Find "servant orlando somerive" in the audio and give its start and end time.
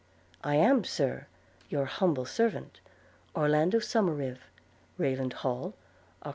2.25-4.49